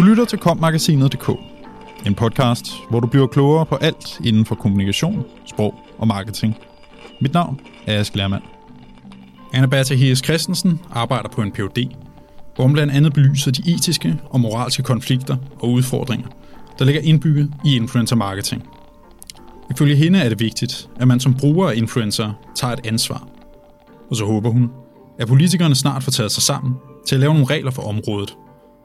Du 0.00 0.04
lytter 0.04 0.24
til 0.24 0.38
kommagasinet.dk, 0.38 1.30
en 2.06 2.14
podcast, 2.14 2.72
hvor 2.90 3.00
du 3.00 3.06
bliver 3.06 3.26
klogere 3.26 3.66
på 3.66 3.76
alt 3.76 4.20
inden 4.24 4.46
for 4.46 4.54
kommunikation, 4.54 5.24
sprog 5.46 5.74
og 5.98 6.06
marketing. 6.06 6.56
Mit 7.20 7.32
navn 7.32 7.60
er 7.86 8.00
Ask 8.00 8.14
Lermand. 8.14 8.42
Anna 9.52 9.66
Bertha 9.66 9.94
Hies 9.94 10.18
Christensen 10.18 10.80
arbejder 10.90 11.28
på 11.28 11.42
en 11.42 11.52
Ph.D., 11.52 11.88
hvor 12.54 12.64
hun 12.64 12.72
blandt 12.72 12.92
andet 12.92 13.12
belyser 13.12 13.50
de 13.50 13.74
etiske 13.74 14.20
og 14.30 14.40
moralske 14.40 14.82
konflikter 14.82 15.36
og 15.58 15.70
udfordringer, 15.70 16.28
der 16.78 16.84
ligger 16.84 17.00
indbygget 17.00 17.52
i 17.64 17.76
influencer 17.76 18.16
marketing. 18.16 18.68
Ifølge 19.70 19.96
hende 19.96 20.18
er 20.18 20.28
det 20.28 20.40
vigtigt, 20.40 20.88
at 21.00 21.08
man 21.08 21.20
som 21.20 21.34
bruger 21.34 21.70
af 21.70 21.76
influencer 21.76 22.32
tager 22.54 22.72
et 22.72 22.86
ansvar. 22.86 23.28
Og 24.10 24.16
så 24.16 24.24
håber 24.24 24.50
hun, 24.50 24.70
at 25.18 25.28
politikerne 25.28 25.74
snart 25.74 26.02
får 26.02 26.10
taget 26.10 26.32
sig 26.32 26.42
sammen 26.42 26.74
til 27.06 27.14
at 27.14 27.20
lave 27.20 27.32
nogle 27.32 27.46
regler 27.46 27.70
for 27.70 27.82
området, 27.82 28.36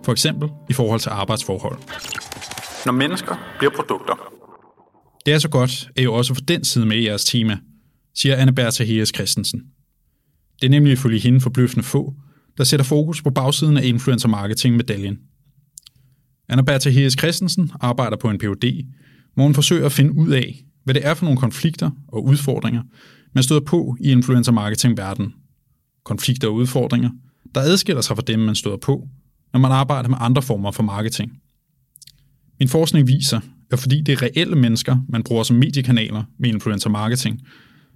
for 0.05 0.11
eksempel 0.11 0.49
i 0.69 0.73
forhold 0.73 0.99
til 0.99 1.09
arbejdsforhold. 1.09 1.79
Når 2.85 2.93
mennesker 2.93 3.55
bliver 3.59 3.71
produkter. 3.75 4.31
Det 5.25 5.33
er 5.33 5.39
så 5.39 5.49
godt, 5.49 5.89
at 5.95 6.03
I 6.03 6.07
også 6.07 6.33
får 6.33 6.41
den 6.41 6.63
side 6.63 6.85
med 6.85 6.97
i 6.97 7.05
jeres 7.05 7.25
tema, 7.25 7.57
siger 8.15 8.35
Anne 8.35 8.53
Bertha 8.53 8.83
Heres 8.83 9.11
Christensen. 9.15 9.61
Det 10.61 10.65
er 10.65 10.69
nemlig 10.69 10.93
ifølge 10.93 11.19
hende 11.19 11.41
forbløffende 11.41 11.83
få, 11.83 12.13
der 12.57 12.63
sætter 12.63 12.83
fokus 12.83 13.21
på 13.21 13.29
bagsiden 13.29 13.77
af 13.77 13.85
influencer 13.85 14.27
marketing 14.27 14.75
medaljen. 14.75 15.17
Anna 16.49 16.61
Bertha 16.61 16.89
Heres 16.89 17.13
Christensen 17.13 17.71
arbejder 17.81 18.17
på 18.17 18.29
en 18.29 18.37
Ph.D., 18.37 18.85
hvor 19.33 19.43
hun 19.43 19.53
forsøger 19.53 19.85
at 19.85 19.91
finde 19.91 20.17
ud 20.17 20.29
af, 20.29 20.63
hvad 20.83 20.93
det 20.93 21.05
er 21.05 21.13
for 21.13 21.25
nogle 21.25 21.39
konflikter 21.39 21.91
og 22.07 22.25
udfordringer, 22.25 22.83
man 23.35 23.43
støder 23.43 23.61
på 23.61 23.97
i 23.99 24.11
influencer 24.11 24.51
marketing 24.51 24.97
verden. 24.97 25.33
Konflikter 26.03 26.47
og 26.47 26.53
udfordringer, 26.53 27.09
der 27.55 27.61
adskiller 27.61 28.01
sig 28.01 28.15
fra 28.17 28.23
dem, 28.27 28.39
man 28.39 28.55
støder 28.55 28.77
på, 28.77 29.07
når 29.55 29.59
man 29.59 29.71
arbejder 29.71 30.09
med 30.09 30.17
andre 30.21 30.41
former 30.41 30.71
for 30.71 30.83
marketing. 30.83 31.31
Min 32.59 32.69
forskning 32.69 33.07
viser, 33.07 33.39
at 33.71 33.79
fordi 33.79 34.01
det 34.01 34.11
er 34.11 34.21
reelle 34.21 34.55
mennesker, 34.55 34.97
man 35.09 35.23
bruger 35.23 35.43
som 35.43 35.55
mediekanaler 35.55 36.23
med 36.39 36.49
influencer 36.49 36.89
marketing, 36.89 37.41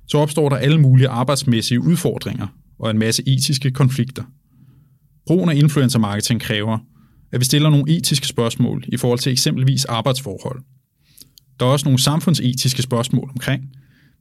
så 0.07 0.17
opstår 0.17 0.49
der 0.49 0.55
alle 0.55 0.81
mulige 0.81 1.07
arbejdsmæssige 1.07 1.79
udfordringer 1.79 2.47
og 2.79 2.91
en 2.91 2.99
masse 2.99 3.23
etiske 3.27 3.71
konflikter. 3.71 4.23
Brugen 5.27 5.49
af 5.49 5.55
influencer 5.55 5.99
marketing 5.99 6.41
kræver, 6.41 6.77
at 7.31 7.39
vi 7.39 7.45
stiller 7.45 7.69
nogle 7.69 7.97
etiske 7.97 8.27
spørgsmål 8.27 8.83
i 8.87 8.97
forhold 8.97 9.19
til 9.19 9.31
eksempelvis 9.31 9.85
arbejdsforhold. 9.85 10.63
Der 11.59 11.65
er 11.65 11.69
også 11.69 11.85
nogle 11.85 11.99
samfundsetiske 11.99 12.81
spørgsmål 12.81 13.29
omkring, 13.29 13.63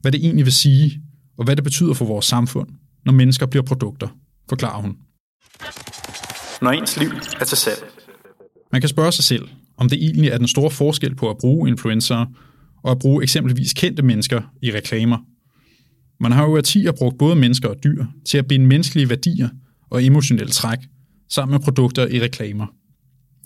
hvad 0.01 0.11
det 0.11 0.25
egentlig 0.25 0.45
vil 0.45 0.53
sige, 0.53 1.01
og 1.37 1.45
hvad 1.45 1.55
det 1.55 1.63
betyder 1.63 1.93
for 1.93 2.05
vores 2.05 2.25
samfund, 2.25 2.69
når 3.05 3.13
mennesker 3.13 3.45
bliver 3.45 3.63
produkter, 3.63 4.07
forklarer 4.49 4.81
hun. 4.81 4.95
Når 6.61 6.71
ens 6.71 6.97
liv 6.97 7.09
er 7.39 7.45
til 7.45 7.57
salg. 7.57 7.83
Man 8.71 8.81
kan 8.81 8.89
spørge 8.89 9.11
sig 9.11 9.23
selv, 9.23 9.49
om 9.77 9.89
det 9.89 10.03
egentlig 10.03 10.29
er 10.29 10.37
den 10.37 10.47
store 10.47 10.71
forskel 10.71 11.15
på 11.15 11.29
at 11.29 11.37
bruge 11.37 11.69
influencer 11.69 12.25
og 12.83 12.91
at 12.91 12.99
bruge 12.99 13.23
eksempelvis 13.23 13.73
kendte 13.73 14.03
mennesker 14.03 14.41
i 14.61 14.71
reklamer. 14.71 15.17
Man 16.19 16.31
har 16.31 16.43
jo 16.43 16.55
i 16.55 16.57
årtier 16.57 16.91
brugt 16.91 17.17
både 17.17 17.35
mennesker 17.35 17.69
og 17.69 17.75
dyr 17.83 18.05
til 18.25 18.37
at 18.37 18.47
binde 18.47 18.65
menneskelige 18.65 19.09
værdier 19.09 19.49
og 19.89 20.03
emotionelle 20.03 20.51
træk 20.51 20.79
sammen 21.29 21.51
med 21.53 21.59
produkter 21.59 22.07
i 22.07 22.21
reklamer. 22.21 22.67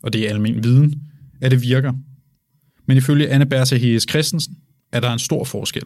Og 0.04 0.14
det 0.14 0.26
er 0.26 0.30
almen 0.30 0.64
viden, 0.64 1.02
at 1.42 1.52
det 1.52 1.62
virker. 1.62 1.94
Men 2.88 2.98
ifølge 2.98 3.30
Anne 3.30 3.46
Bertha 3.46 3.76
Hees 3.76 4.06
Christensen 4.10 4.56
er 4.92 5.00
der 5.00 5.14
en 5.14 5.20
stor 5.20 5.44
forskel. 5.44 5.84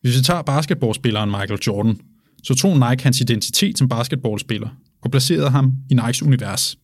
Hvis 0.00 0.18
vi 0.18 0.22
tager 0.22 0.42
basketballspilleren 0.42 1.30
Michael 1.30 1.60
Jordan, 1.66 2.00
så 2.42 2.54
tog 2.54 2.90
Nike 2.90 3.02
hans 3.02 3.20
identitet 3.20 3.78
som 3.78 3.88
basketballspiller 3.88 4.68
og 5.06 5.10
placerede 5.10 5.50
ham 5.50 5.72
i 5.90 5.94
Nikes 5.94 6.22
univers. 6.22 6.78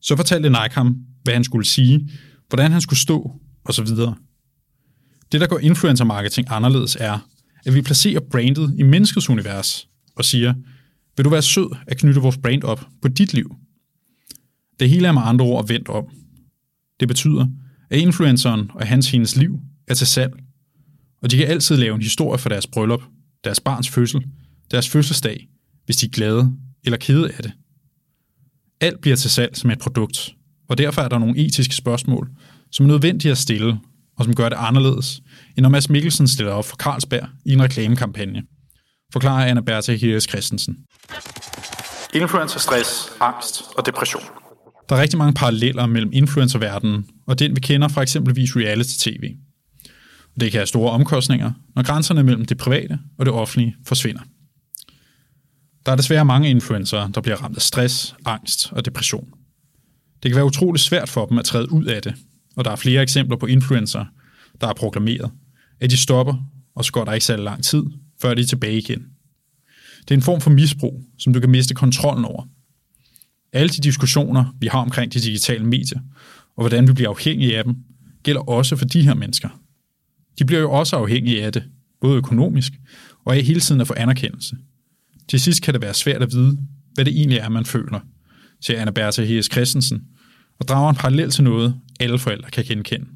Så 0.00 0.16
fortalte 0.16 0.48
Nike 0.48 0.74
ham, 0.74 0.96
hvad 1.22 1.34
han 1.34 1.44
skulle 1.44 1.66
sige, 1.66 2.10
hvordan 2.48 2.72
han 2.72 2.80
skulle 2.80 2.98
stå, 2.98 3.40
osv. 3.64 3.86
Det, 5.32 5.40
der 5.40 5.46
går 5.46 5.58
influencer 5.58 6.04
marketing 6.04 6.46
anderledes, 6.50 6.96
er, 7.00 7.18
at 7.66 7.74
vi 7.74 7.82
placerer 7.82 8.20
brandet 8.30 8.74
i 8.78 8.82
menneskets 8.82 9.30
univers 9.30 9.88
og 10.16 10.24
siger, 10.24 10.54
vil 11.16 11.24
du 11.24 11.30
være 11.30 11.42
sød 11.42 11.76
at 11.86 11.98
knytte 11.98 12.20
vores 12.20 12.38
brand 12.38 12.64
op 12.64 12.86
på 13.02 13.08
dit 13.08 13.34
liv? 13.34 13.56
Det 14.80 14.90
hele 14.90 15.08
er 15.08 15.12
med 15.12 15.22
andre 15.24 15.44
ord 15.44 15.68
vendt 15.68 15.88
om. 15.88 16.04
Det 17.00 17.08
betyder, 17.08 17.46
at 17.90 17.98
influenceren 17.98 18.70
og 18.74 18.86
hans 18.86 19.10
hendes 19.10 19.36
liv 19.36 19.58
er 19.88 19.94
til 19.94 20.06
salg, 20.06 20.32
og 21.22 21.30
de 21.30 21.36
kan 21.36 21.46
altid 21.46 21.76
lave 21.76 21.94
en 21.94 22.02
historie 22.02 22.38
for 22.38 22.48
deres 22.48 22.66
bryllup, 22.66 23.02
deres 23.44 23.60
barns 23.60 23.88
fødsel, 23.88 24.26
deres 24.70 24.88
fødselsdag, 24.88 25.48
hvis 25.84 25.96
de 25.96 26.06
er 26.06 26.10
glade 26.10 26.56
eller 26.86 26.96
kede 26.96 27.30
af 27.36 27.42
det. 27.42 27.52
Alt 28.80 29.00
bliver 29.00 29.16
til 29.16 29.30
salg 29.30 29.56
som 29.56 29.70
et 29.70 29.78
produkt, 29.78 30.34
og 30.68 30.78
derfor 30.78 31.02
er 31.02 31.08
der 31.08 31.18
nogle 31.18 31.38
etiske 31.38 31.74
spørgsmål, 31.74 32.30
som 32.72 32.86
er 32.86 32.88
nødvendige 32.88 33.32
at 33.32 33.38
stille, 33.38 33.78
og 34.18 34.24
som 34.24 34.34
gør 34.34 34.48
det 34.48 34.56
anderledes, 34.60 35.20
end 35.56 35.62
når 35.62 35.68
Mads 35.68 35.90
Mikkelsen 35.90 36.28
stiller 36.28 36.52
op 36.52 36.64
for 36.64 36.76
Carlsberg 36.76 37.28
i 37.44 37.52
en 37.52 37.62
reklamekampagne, 37.62 38.42
forklarer 39.12 39.46
Anna 39.46 39.60
Bertha 39.60 39.94
Hirs 39.94 40.24
Christensen. 40.24 40.76
Influencer 42.14 42.58
stress, 42.58 43.08
angst 43.20 43.62
og 43.78 43.86
depression. 43.86 44.22
Der 44.88 44.96
er 44.96 45.00
rigtig 45.00 45.18
mange 45.18 45.34
paralleller 45.34 45.86
mellem 45.86 46.10
influencerverdenen 46.12 47.06
og 47.26 47.38
den, 47.38 47.56
vi 47.56 47.60
kender 47.60 47.88
fra 47.88 48.02
eksempelvis 48.02 48.56
reality-tv. 48.56 49.34
Det 50.40 50.52
kan 50.52 50.58
have 50.58 50.66
store 50.66 50.90
omkostninger, 50.90 51.52
når 51.74 51.82
grænserne 51.82 52.22
mellem 52.22 52.44
det 52.44 52.58
private 52.58 52.98
og 53.18 53.26
det 53.26 53.34
offentlige 53.34 53.76
forsvinder. 53.86 54.20
Der 55.86 55.92
er 55.92 55.96
desværre 55.96 56.24
mange 56.24 56.50
influencer, 56.50 57.08
der 57.08 57.20
bliver 57.20 57.36
ramt 57.36 57.56
af 57.56 57.62
stress, 57.62 58.16
angst 58.24 58.72
og 58.72 58.84
depression. 58.84 59.28
Det 60.22 60.30
kan 60.30 60.36
være 60.36 60.44
utroligt 60.44 60.84
svært 60.84 61.08
for 61.08 61.26
dem 61.26 61.38
at 61.38 61.44
træde 61.44 61.72
ud 61.72 61.84
af 61.84 62.02
det, 62.02 62.14
og 62.56 62.64
der 62.64 62.70
er 62.70 62.76
flere 62.76 63.02
eksempler 63.02 63.36
på 63.36 63.46
influencer, 63.46 64.04
der 64.60 64.66
er 64.66 64.74
proklameret, 64.74 65.30
at 65.80 65.90
de 65.90 65.96
stopper, 65.96 66.34
og 66.74 66.84
så 66.84 66.92
går 66.92 67.04
der 67.04 67.12
ikke 67.12 67.26
særlig 67.26 67.44
lang 67.44 67.64
tid, 67.64 67.82
før 68.22 68.34
de 68.34 68.42
er 68.42 68.46
tilbage 68.46 68.78
igen. 68.78 69.06
Det 70.00 70.10
er 70.10 70.14
en 70.14 70.22
form 70.22 70.40
for 70.40 70.50
misbrug, 70.50 71.04
som 71.18 71.32
du 71.32 71.40
kan 71.40 71.50
miste 71.50 71.74
kontrollen 71.74 72.24
over. 72.24 72.44
Alle 73.52 73.68
de 73.68 73.80
diskussioner, 73.80 74.54
vi 74.60 74.66
har 74.66 74.78
omkring 74.78 75.12
de 75.12 75.20
digitale 75.20 75.64
medier, 75.64 76.00
og 76.56 76.62
hvordan 76.62 76.88
vi 76.88 76.92
bliver 76.92 77.10
afhængige 77.10 77.58
af 77.58 77.64
dem, 77.64 77.76
gælder 78.22 78.40
også 78.40 78.76
for 78.76 78.84
de 78.84 79.02
her 79.02 79.14
mennesker. 79.14 79.48
De 80.38 80.44
bliver 80.44 80.60
jo 80.60 80.72
også 80.72 80.96
afhængige 80.96 81.44
af 81.44 81.52
det, 81.52 81.64
både 82.00 82.16
økonomisk 82.16 82.72
og 83.24 83.36
af 83.36 83.42
hele 83.42 83.60
tiden 83.60 83.80
at 83.80 83.86
få 83.86 83.94
anerkendelse. 83.96 84.56
Til 85.28 85.40
sidst 85.40 85.62
kan 85.62 85.74
det 85.74 85.82
være 85.82 85.94
svært 85.94 86.22
at 86.22 86.32
vide, 86.32 86.58
hvad 86.94 87.04
det 87.04 87.16
egentlig 87.16 87.38
er, 87.38 87.48
man 87.48 87.64
føler, 87.64 88.00
siger 88.60 88.80
Anna 88.80 88.90
Bertha 88.90 89.24
Hies 89.24 89.48
Christensen, 89.52 90.02
og 90.58 90.68
drager 90.68 90.90
en 90.90 90.96
parallel 90.96 91.30
til 91.30 91.44
noget, 91.44 91.80
alle 92.00 92.18
forældre 92.18 92.50
kan 92.50 92.64
genkende. 92.64 93.06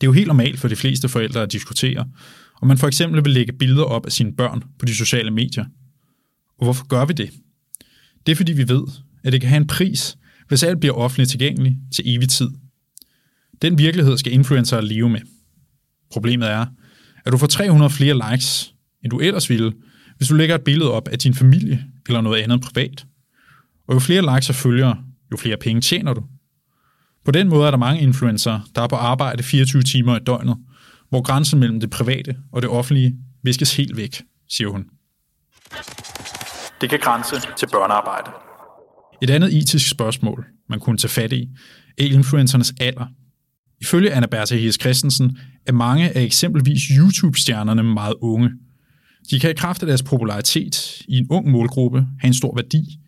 Det 0.00 0.06
er 0.06 0.08
jo 0.08 0.12
helt 0.12 0.26
normalt 0.26 0.60
for 0.60 0.68
de 0.68 0.76
fleste 0.76 1.08
forældre 1.08 1.42
at 1.42 1.52
diskutere, 1.52 2.06
om 2.62 2.68
man 2.68 2.78
for 2.78 2.86
eksempel 2.86 3.24
vil 3.24 3.32
lægge 3.32 3.52
billeder 3.52 3.84
op 3.84 4.06
af 4.06 4.12
sine 4.12 4.36
børn 4.36 4.62
på 4.78 4.86
de 4.86 4.94
sociale 4.94 5.30
medier. 5.30 5.64
Og 6.58 6.66
hvorfor 6.66 6.86
gør 6.86 7.04
vi 7.04 7.12
det? 7.12 7.30
Det 8.26 8.32
er 8.32 8.36
fordi 8.36 8.52
vi 8.52 8.68
ved, 8.68 8.82
at 9.24 9.32
det 9.32 9.40
kan 9.40 9.50
have 9.50 9.60
en 9.60 9.66
pris, 9.66 10.16
hvis 10.48 10.62
alt 10.62 10.80
bliver 10.80 10.94
offentligt 10.94 11.30
tilgængeligt 11.30 11.76
til 11.94 12.16
evig 12.16 12.28
tid. 12.28 12.48
Den 13.62 13.78
virkelighed 13.78 14.18
skal 14.18 14.32
influencer 14.32 14.80
leve 14.80 15.10
med. 15.10 15.20
Problemet 16.12 16.50
er, 16.50 16.66
at 17.24 17.32
du 17.32 17.38
får 17.38 17.46
300 17.46 17.90
flere 17.90 18.32
likes, 18.32 18.74
end 19.04 19.10
du 19.10 19.20
ellers 19.20 19.50
ville, 19.50 19.72
hvis 20.20 20.28
du 20.28 20.34
lægger 20.34 20.54
et 20.54 20.64
billede 20.64 20.92
op 20.92 21.08
af 21.08 21.18
din 21.18 21.34
familie 21.34 21.84
eller 22.08 22.20
noget 22.20 22.42
andet 22.42 22.60
privat. 22.60 23.06
Og 23.88 23.94
jo 23.94 23.98
flere 23.98 24.34
likes 24.34 24.48
og 24.48 24.54
følgere, 24.54 24.96
jo 25.32 25.36
flere 25.36 25.56
penge 25.56 25.80
tjener 25.80 26.14
du. 26.14 26.22
På 27.24 27.30
den 27.30 27.48
måde 27.48 27.66
er 27.66 27.70
der 27.70 27.78
mange 27.78 28.02
influencer, 28.02 28.60
der 28.74 28.82
er 28.82 28.88
på 28.88 28.96
arbejde 28.96 29.42
24 29.42 29.82
timer 29.82 30.16
i 30.16 30.20
døgnet, 30.26 30.56
hvor 31.08 31.22
grænsen 31.22 31.60
mellem 31.60 31.80
det 31.80 31.90
private 31.90 32.36
og 32.52 32.62
det 32.62 32.70
offentlige 32.70 33.16
viskes 33.42 33.76
helt 33.76 33.96
væk, 33.96 34.22
siger 34.48 34.68
hun. 34.68 34.84
Det 36.80 36.90
kan 36.90 36.98
grænse 36.98 37.34
til 37.56 37.66
børnearbejde. 37.72 38.30
Et 39.22 39.30
andet 39.30 39.56
etisk 39.56 39.90
spørgsmål, 39.90 40.46
man 40.68 40.80
kunne 40.80 40.96
tage 40.96 41.10
fat 41.10 41.32
i, 41.32 41.48
er 41.98 42.04
influencernes 42.04 42.72
alder. 42.80 43.06
Ifølge 43.80 44.12
Anna 44.12 44.26
Bertha 44.26 44.56
Hies 44.56 44.78
Christensen 44.80 45.38
er 45.66 45.72
mange 45.72 46.10
af 46.16 46.22
eksempelvis 46.22 46.82
YouTube-stjernerne 46.82 47.82
meget 47.82 48.14
unge. 48.20 48.50
De 49.30 49.40
kan 49.40 49.50
i 49.50 49.54
kraft 49.54 49.82
af 49.82 49.86
deres 49.86 50.02
popularitet 50.02 51.02
i 51.08 51.18
en 51.18 51.26
ung 51.30 51.50
målgruppe 51.50 52.06
have 52.20 52.28
en 52.28 52.34
stor 52.34 52.54
værdi, 52.54 53.00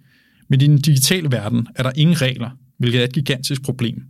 men 0.49 0.61
i 0.61 0.67
den 0.67 0.79
digitale 0.79 1.33
verden 1.33 1.67
er 1.77 1.83
der 1.83 1.93
ingen 1.97 2.23
regler, 2.23 2.51
hvilket 2.79 3.01
er 3.01 3.05
et 3.05 3.13
gigantisk 3.13 3.63
problem. 3.63 4.03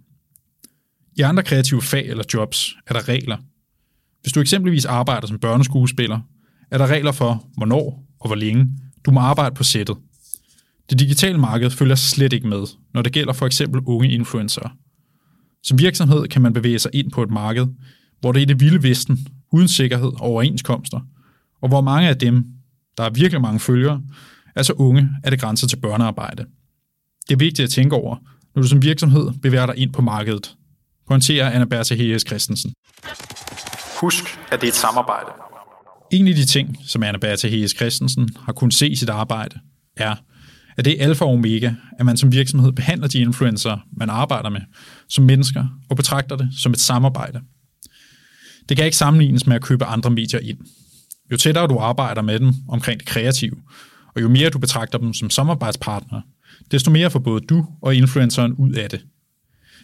I 1.16 1.20
andre 1.20 1.42
kreative 1.42 1.82
fag 1.82 2.06
eller 2.06 2.24
jobs 2.34 2.74
er 2.86 2.92
der 2.92 3.08
regler. 3.08 3.36
Hvis 4.22 4.32
du 4.32 4.40
eksempelvis 4.40 4.84
arbejder 4.84 5.26
som 5.26 5.38
børneskuespiller, 5.38 6.20
er 6.70 6.78
der 6.78 6.86
regler 6.86 7.12
for, 7.12 7.48
hvornår 7.56 8.04
og 8.20 8.28
hvor 8.28 8.36
længe 8.36 8.66
du 9.06 9.10
må 9.10 9.20
arbejde 9.20 9.54
på 9.54 9.64
sættet. 9.64 9.96
Det 10.90 10.98
digitale 10.98 11.38
marked 11.38 11.70
følger 11.70 11.94
slet 11.94 12.32
ikke 12.32 12.48
med, 12.48 12.64
når 12.94 13.02
det 13.02 13.12
gælder 13.12 13.32
for 13.32 13.46
eksempel 13.46 13.80
unge 13.86 14.12
influencer. 14.12 14.76
Som 15.62 15.78
virksomhed 15.78 16.28
kan 16.28 16.42
man 16.42 16.52
bevæge 16.52 16.78
sig 16.78 16.90
ind 16.94 17.10
på 17.10 17.22
et 17.22 17.30
marked, 17.30 17.66
hvor 18.20 18.32
det 18.32 18.40
er 18.40 18.42
i 18.42 18.44
det 18.44 18.60
vilde 18.60 18.82
vesten, 18.82 19.26
uden 19.52 19.68
sikkerhed 19.68 20.08
og 20.08 20.20
overenskomster, 20.20 21.00
og 21.62 21.68
hvor 21.68 21.80
mange 21.80 22.08
af 22.08 22.18
dem, 22.18 22.44
der 22.96 23.04
er 23.04 23.10
virkelig 23.10 23.40
mange 23.40 23.60
følgere, 23.60 24.02
er 24.56 24.62
så 24.62 24.72
unge, 24.72 25.08
at 25.24 25.32
det 25.32 25.40
grænser 25.40 25.66
til 25.66 25.76
børnearbejde. 25.76 26.44
Det 27.28 27.34
er 27.34 27.38
vigtigt 27.38 27.64
at 27.64 27.70
tænke 27.70 27.96
over, 27.96 28.16
når 28.54 28.62
du 28.62 28.68
som 28.68 28.82
virksomhed 28.82 29.30
bevæger 29.42 29.66
dig 29.66 29.76
ind 29.76 29.92
på 29.92 30.02
markedet, 30.02 30.54
pointerer 31.08 31.50
Anna 31.50 31.64
Bertha 31.64 31.94
Hayes 31.96 32.24
Christensen. 32.26 32.72
Husk, 34.00 34.24
at 34.52 34.60
det 34.60 34.66
er 34.66 34.70
et 34.70 34.76
samarbejde. 34.76 35.30
En 36.12 36.28
af 36.28 36.34
de 36.34 36.44
ting, 36.44 36.76
som 36.86 37.02
Anna 37.02 37.18
Bertha 37.18 37.48
Hayes 37.48 37.70
Christensen 37.70 38.28
har 38.44 38.52
kunnet 38.52 38.74
se 38.74 38.88
i 38.88 38.96
sit 38.96 39.08
arbejde, 39.08 39.60
er, 39.96 40.14
at 40.76 40.84
det 40.84 41.00
er 41.00 41.04
alfa 41.04 41.24
og 41.24 41.30
omega, 41.30 41.72
at 41.98 42.06
man 42.06 42.16
som 42.16 42.32
virksomhed 42.32 42.72
behandler 42.72 43.08
de 43.08 43.18
influencer, 43.18 43.78
man 43.96 44.10
arbejder 44.10 44.48
med, 44.50 44.60
som 45.08 45.24
mennesker 45.24 45.66
og 45.90 45.96
betragter 45.96 46.36
det 46.36 46.48
som 46.58 46.72
et 46.72 46.80
samarbejde. 46.80 47.40
Det 48.68 48.76
kan 48.76 48.86
ikke 48.86 48.96
sammenlignes 48.96 49.46
med 49.46 49.56
at 49.56 49.62
købe 49.62 49.84
andre 49.84 50.10
medier 50.10 50.40
ind. 50.40 50.58
Jo 51.32 51.36
tættere 51.36 51.66
du 51.66 51.78
arbejder 51.78 52.22
med 52.22 52.40
dem 52.40 52.52
omkring 52.68 53.00
det 53.00 53.08
kreative, 53.08 53.56
og 54.14 54.22
jo 54.22 54.28
mere 54.28 54.50
du 54.50 54.58
betragter 54.58 54.98
dem 54.98 55.12
som 55.12 55.30
samarbejdspartnere, 55.30 56.22
desto 56.70 56.90
mere 56.90 57.10
får 57.10 57.18
både 57.18 57.40
du 57.40 57.66
og 57.82 57.94
influenceren 57.94 58.52
ud 58.52 58.72
af 58.72 58.90
det. 58.90 59.04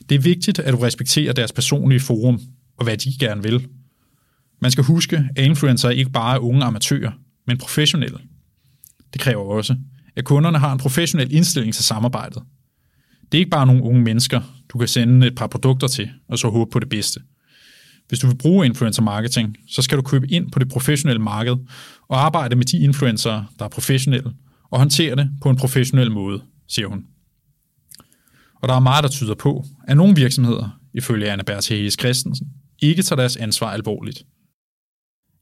Det 0.09 0.15
er 0.15 0.19
vigtigt, 0.19 0.59
at 0.59 0.73
du 0.73 0.79
respekterer 0.79 1.33
deres 1.33 1.53
personlige 1.53 2.01
forum 2.01 2.41
og 2.77 2.85
hvad 2.85 2.97
de 2.97 3.19
gerne 3.21 3.43
vil. 3.43 3.69
Man 4.61 4.71
skal 4.71 4.85
huske, 4.85 5.29
at 5.37 5.45
influencer 5.45 5.91
ikke 5.91 6.11
bare 6.11 6.35
er 6.35 6.39
unge 6.39 6.65
amatører, 6.65 7.13
men 7.47 7.59
professionelle. 7.59 8.19
Det 9.13 9.21
kræver 9.21 9.45
også, 9.45 9.77
at 10.17 10.25
kunderne 10.25 10.59
har 10.59 10.73
en 10.73 10.79
professionel 10.79 11.33
indstilling 11.35 11.75
til 11.75 11.85
samarbejdet. 11.85 12.43
Det 13.33 13.39
er 13.39 13.41
ikke 13.41 13.51
bare 13.51 13.67
nogle 13.67 13.83
unge 13.83 14.03
mennesker, 14.03 14.41
du 14.69 14.79
kan 14.79 14.89
sende 14.89 15.27
et 15.27 15.35
par 15.35 15.47
produkter 15.47 15.87
til, 15.87 16.11
og 16.29 16.39
så 16.39 16.49
håbe 16.49 16.71
på 16.71 16.79
det 16.79 16.89
bedste. 16.89 17.21
Hvis 18.09 18.19
du 18.19 18.27
vil 18.27 18.37
bruge 18.37 18.67
influencer 18.67 19.03
marketing, 19.03 19.57
så 19.69 19.83
skal 19.83 19.99
du 19.99 20.03
købe 20.03 20.29
ind 20.29 20.51
på 20.51 20.59
det 20.59 20.69
professionelle 20.69 21.23
marked 21.23 21.57
og 22.09 22.25
arbejde 22.25 22.57
med 22.57 22.65
de 22.65 22.79
influencer, 22.79 23.45
der 23.59 23.65
er 23.65 23.69
professionelle, 23.69 24.33
og 24.71 24.79
håndtere 24.79 25.17
det 25.17 25.31
på 25.43 25.51
en 25.51 25.57
professionel 25.57 26.11
måde, 26.11 26.43
siger 26.69 26.89
hun. 26.89 27.05
Og 28.55 28.69
der 28.69 28.75
er 28.75 28.81
meget, 28.81 29.03
der 29.03 29.09
tyder 29.09 29.35
på, 29.35 29.65
at 29.89 29.97
nogle 29.97 30.15
virksomheder, 30.15 30.81
ifølge 30.95 31.31
Anna 31.31 31.43
Berthes 31.45 31.97
Christensen, 32.01 32.49
ikke 32.79 33.03
tager 33.03 33.21
deres 33.21 33.37
ansvar 33.37 33.71
alvorligt. 33.71 34.25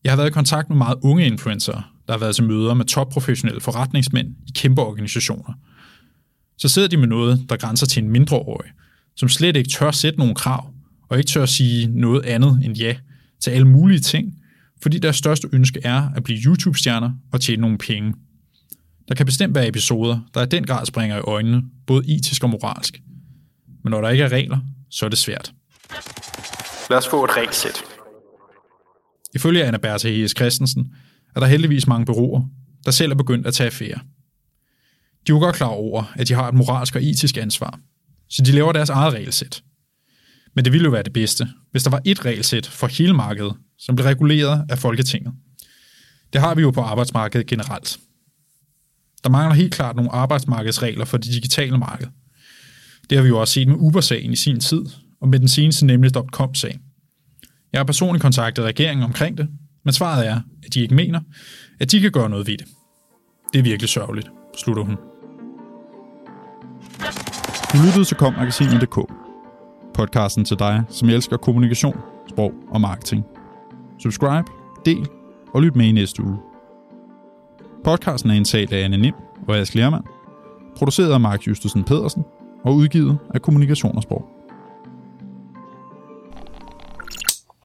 Jeg 0.04 0.12
har 0.12 0.16
været 0.16 0.28
i 0.28 0.32
kontakt 0.32 0.68
med 0.68 0.76
meget 0.76 0.98
unge 1.02 1.26
influencer, 1.26 1.92
der 2.06 2.12
har 2.12 2.18
været 2.18 2.34
til 2.34 2.44
møder 2.44 2.74
med 2.74 2.84
topprofessionelle 2.84 3.60
forretningsmænd 3.60 4.28
i 4.28 4.50
kæmpe 4.54 4.82
organisationer. 4.82 5.52
Så 6.58 6.68
sidder 6.68 6.88
de 6.88 6.96
med 6.96 7.06
noget, 7.06 7.46
der 7.48 7.56
grænser 7.56 7.86
til 7.86 8.02
en 8.02 8.10
mindreårig, 8.10 8.70
som 9.16 9.28
slet 9.28 9.56
ikke 9.56 9.70
tør 9.70 9.90
sætte 9.90 10.18
nogle 10.18 10.34
krav, 10.34 10.72
og 11.08 11.18
ikke 11.18 11.28
tør 11.28 11.42
at 11.42 11.48
sige 11.48 11.86
noget 11.86 12.24
andet 12.24 12.60
end 12.64 12.76
ja 12.76 12.96
til 13.40 13.50
alle 13.50 13.68
mulige 13.68 14.00
ting, 14.00 14.34
fordi 14.82 14.98
deres 14.98 15.16
største 15.16 15.48
ønske 15.52 15.80
er 15.84 16.08
at 16.16 16.24
blive 16.24 16.38
YouTube-stjerner 16.38 17.10
og 17.32 17.40
tjene 17.40 17.60
nogle 17.60 17.78
penge. 17.78 18.14
Der 19.08 19.14
kan 19.14 19.26
bestemt 19.26 19.54
være 19.54 19.68
episoder, 19.68 20.20
der 20.34 20.42
i 20.42 20.46
den 20.46 20.64
grad 20.64 20.86
springer 20.86 21.16
i 21.16 21.20
øjnene, 21.20 21.62
både 21.86 22.16
etisk 22.16 22.44
og 22.44 22.50
moralsk. 22.50 23.02
Men 23.84 23.90
når 23.90 24.00
der 24.00 24.08
ikke 24.08 24.24
er 24.24 24.32
regler, 24.32 24.58
så 24.90 25.04
er 25.04 25.08
det 25.08 25.18
svært. 25.18 25.52
Lad 26.90 26.98
os 26.98 27.08
få 27.08 27.24
et 27.24 27.36
regelsæt. 27.36 27.82
Ifølge 29.34 29.64
Anna 29.64 29.78
Bertha 29.78 30.08
Hayes 30.08 30.30
Christensen 30.30 30.94
er 31.36 31.40
der 31.40 31.46
heldigvis 31.46 31.86
mange 31.86 32.06
bureauer, 32.06 32.42
der 32.84 32.90
selv 32.90 33.12
er 33.12 33.16
begyndt 33.16 33.46
at 33.46 33.54
tage 33.54 33.66
affære. 33.66 33.98
De 35.26 35.32
er 35.32 35.36
jo 35.36 35.38
godt 35.38 35.56
klar 35.56 35.68
over, 35.68 36.12
at 36.14 36.28
de 36.28 36.34
har 36.34 36.48
et 36.48 36.54
moralsk 36.54 36.96
og 36.96 37.02
etisk 37.02 37.36
ansvar, 37.36 37.80
så 38.28 38.42
de 38.42 38.52
laver 38.52 38.72
deres 38.72 38.90
eget 38.90 39.14
regelsæt. 39.14 39.62
Men 40.56 40.64
det 40.64 40.72
ville 40.72 40.84
jo 40.84 40.90
være 40.90 41.02
det 41.02 41.12
bedste, 41.12 41.48
hvis 41.70 41.82
der 41.82 41.90
var 41.90 42.00
et 42.04 42.24
regelsæt 42.24 42.66
for 42.66 42.86
hele 42.86 43.14
markedet, 43.14 43.54
som 43.78 43.96
blev 43.96 44.06
reguleret 44.06 44.64
af 44.68 44.78
Folketinget. 44.78 45.32
Det 46.32 46.40
har 46.40 46.54
vi 46.54 46.62
jo 46.62 46.70
på 46.70 46.80
arbejdsmarkedet 46.80 47.46
generelt. 47.46 47.98
Der 49.24 49.30
mangler 49.30 49.54
helt 49.54 49.74
klart 49.74 49.96
nogle 49.96 50.12
arbejdsmarkedsregler 50.12 51.04
for 51.04 51.16
det 51.16 51.32
digitale 51.32 51.78
marked. 51.78 52.06
Det 53.10 53.18
har 53.18 53.22
vi 53.22 53.28
jo 53.28 53.40
også 53.40 53.54
set 53.54 53.68
med 53.68 53.76
Uber-sagen 53.78 54.32
i 54.32 54.36
sin 54.36 54.60
tid, 54.60 54.84
og 55.20 55.28
med 55.28 55.38
den 55.38 55.48
seneste 55.48 55.86
nemlig 55.86 56.12
.com-sag. 56.32 56.78
Jeg 57.72 57.78
har 57.78 57.84
personligt 57.84 58.22
kontaktet 58.22 58.64
regeringen 58.64 59.04
omkring 59.04 59.38
det, 59.38 59.48
men 59.84 59.94
svaret 59.94 60.26
er, 60.26 60.40
at 60.66 60.74
de 60.74 60.80
ikke 60.80 60.94
mener, 60.94 61.20
at 61.80 61.90
de 61.92 62.00
kan 62.00 62.12
gøre 62.12 62.30
noget 62.30 62.46
ved 62.46 62.58
det. 62.58 62.66
Det 63.52 63.58
er 63.58 63.62
virkelig 63.62 63.88
sørgeligt, 63.88 64.28
slutter 64.58 64.82
hun. 64.82 64.96
Du 67.72 67.86
lyttede 67.86 68.04
til 68.04 68.16
kommagasinet.dk. 68.16 69.25
Podcasten 69.96 70.44
til 70.44 70.58
dig, 70.58 70.82
som 70.88 71.08
elsker 71.08 71.36
kommunikation, 71.36 71.96
sprog 72.28 72.52
og 72.70 72.80
marketing. 72.80 73.24
Subscribe, 73.98 74.44
del 74.86 75.08
og 75.54 75.62
lyt 75.62 75.76
med 75.76 75.86
i 75.86 75.92
næste 75.92 76.22
uge. 76.22 76.36
Podcasten 77.84 78.30
er 78.30 78.34
indtalt 78.34 78.72
af 78.72 78.84
Anne 78.84 78.96
Nim 78.96 79.14
og 79.48 79.56
Ask 79.56 79.74
Lermand, 79.74 80.04
produceret 80.76 81.12
af 81.12 81.20
Mark 81.20 81.46
Justusen 81.46 81.84
Pedersen 81.84 82.24
og 82.64 82.74
udgivet 82.74 83.18
af 83.34 83.42
Kommunikation 83.42 83.96
og 83.96 84.02
Sprog. 84.02 84.35